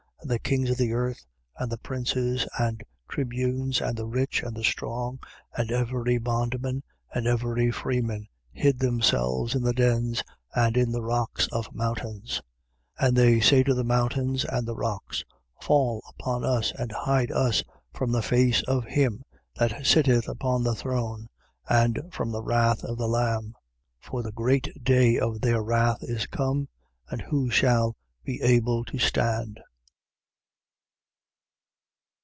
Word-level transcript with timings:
6:15. 0.21 0.23
And 0.23 0.29
the 0.29 0.39
kings 0.39 0.69
of 0.69 0.77
the 0.77 0.93
earth 0.93 1.25
and 1.57 1.71
the 1.71 1.77
princes 1.79 2.47
and 2.59 2.83
tribunes 3.09 3.81
and 3.81 3.97
the 3.97 4.05
rich 4.05 4.43
and 4.43 4.55
the 4.55 4.63
strong 4.63 5.17
and 5.57 5.71
every 5.71 6.19
bondman 6.19 6.83
and 7.11 7.25
every 7.25 7.71
freeman 7.71 8.27
hid 8.51 8.77
themselves 8.77 9.55
in 9.55 9.63
the 9.63 9.73
dens 9.73 10.23
and 10.53 10.77
in 10.77 10.91
the 10.91 11.01
rocks 11.01 11.47
of 11.47 11.73
mountains: 11.73 12.39
6:16. 12.99 13.07
And 13.07 13.17
they 13.17 13.39
say 13.39 13.63
to 13.63 13.73
the 13.73 13.83
mountains 13.83 14.45
and 14.45 14.67
the 14.67 14.75
rocks: 14.75 15.23
Fall 15.59 16.03
upon 16.07 16.45
us 16.45 16.71
and 16.77 16.91
hide 16.91 17.31
us 17.31 17.63
from 17.91 18.11
the 18.11 18.21
face 18.21 18.61
of 18.67 18.85
him 18.85 19.23
that 19.55 19.87
sitteth 19.87 20.27
upon 20.29 20.61
the 20.63 20.75
throne 20.75 21.29
and 21.67 21.99
from 22.11 22.31
the 22.31 22.43
wrath 22.43 22.83
of 22.83 22.99
the 22.99 23.07
Lamb. 23.07 23.55
6:17. 24.03 24.07
For 24.11 24.21
the 24.21 24.31
great 24.31 24.71
day 24.83 25.17
of 25.17 25.41
their 25.41 25.63
wrath 25.63 25.97
is 26.03 26.27
come. 26.27 26.67
And 27.09 27.21
who 27.23 27.49
shall 27.49 27.97
be 28.23 28.39
able 28.43 28.85
to 28.85 28.99
stand? 28.99 29.59